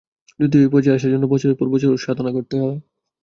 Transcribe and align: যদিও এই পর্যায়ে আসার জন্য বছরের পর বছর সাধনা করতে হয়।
যদিও 0.39 0.61
এই 0.61 0.71
পর্যায়ে 0.73 0.97
আসার 0.97 1.11
জন্য 1.13 1.25
বছরের 1.33 1.57
পর 1.59 1.67
বছর 1.73 2.03
সাধনা 2.05 2.31
করতে 2.33 2.55
হয়। 2.57 2.77